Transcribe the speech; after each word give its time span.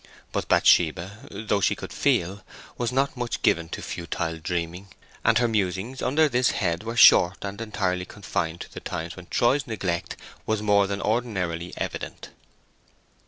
But 0.31 0.47
Bathsheba, 0.47 1.27
though 1.29 1.61
she 1.61 1.75
could 1.75 1.93
feel, 1.93 2.43
was 2.75 2.91
not 2.91 3.15
much 3.15 3.43
given 3.43 3.69
to 3.69 3.83
futile 3.83 4.39
dreaming, 4.39 4.87
and 5.23 5.37
her 5.37 5.47
musings 5.47 6.01
under 6.01 6.27
this 6.27 6.49
head 6.57 6.81
were 6.81 6.97
short 6.97 7.45
and 7.45 7.61
entirely 7.61 8.05
confined 8.05 8.61
to 8.61 8.73
the 8.73 8.79
times 8.79 9.15
when 9.15 9.27
Troy's 9.27 9.67
neglect 9.67 10.17
was 10.47 10.59
more 10.59 10.87
than 10.87 11.03
ordinarily 11.03 11.71
evident. 11.77 12.31